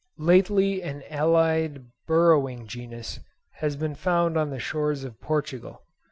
Lately 0.17 0.81
an 0.81 1.03
allied 1.11 1.85
burrowing 2.07 2.65
genus 2.65 3.19
has 3.57 3.75
been 3.75 3.93
found 3.93 4.35
on 4.35 4.49
the 4.49 4.57
shores 4.57 5.03
of 5.03 5.21
Portugal. 5.21 5.83